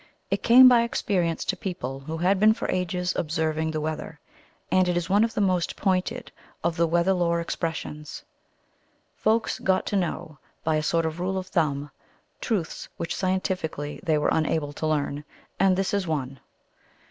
It 0.31 0.41
came 0.41 0.67
by 0.67 0.81
experience 0.81 1.45
to 1.45 1.55
people 1.55 1.99
who 1.99 2.17
had 2.17 2.39
been 2.39 2.55
for 2.55 2.67
ages 2.71 3.13
observing 3.15 3.69
the 3.69 3.79
weather; 3.79 4.19
and 4.71 4.87
it 4.89 4.97
is 4.97 5.11
one 5.11 5.23
of 5.23 5.35
the 5.35 5.41
most 5.41 5.75
pointed 5.75 6.31
of 6.63 6.75
the 6.75 6.87
"weather 6.87 7.13
lore" 7.13 7.39
expressions. 7.39 8.23
Folks 9.15 9.59
got 9.59 9.85
to 9.85 9.95
know, 9.95 10.39
by 10.63 10.77
a 10.77 10.81
sort 10.81 11.05
of 11.05 11.19
rule 11.19 11.37
of 11.37 11.45
thumb, 11.45 11.91
truths 12.39 12.89
which 12.97 13.15
scientifically 13.15 13.99
they 14.01 14.17
were 14.17 14.29
unable 14.31 14.73
to 14.73 14.87
learn. 14.87 15.23
And 15.59 15.77
this 15.77 15.93
is 15.93 16.07
one. 16.07 16.39